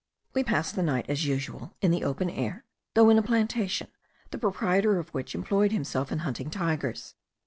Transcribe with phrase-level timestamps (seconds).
[0.33, 2.65] We passed the night as usual, in the open air,
[2.95, 3.89] though in a plantation,
[4.31, 7.13] the proprietor of which employed himself in hunting tigers.